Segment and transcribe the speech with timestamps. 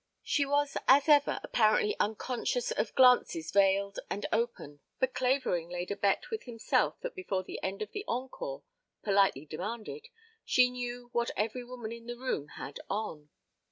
[0.23, 5.95] She was, as ever, apparently unconscious of glances veiled and open, but Clavering laid a
[5.95, 8.63] bet with himself that before the end of the encore
[9.03, 10.07] politely demanded
[10.43, 13.29] she knew what every woman in the room had on.